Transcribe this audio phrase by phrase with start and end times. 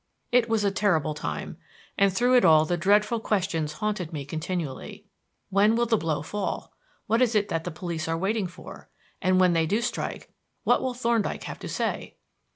[0.31, 1.57] It was a terrible time;
[1.95, 5.05] and through it all the dreadful questions haunted me continually:
[5.51, 6.73] When will the blow fall?
[7.05, 8.89] What is it that the police are waiting for?
[9.21, 10.33] And when they do strike,
[10.63, 12.15] what will Thorndyke have to say?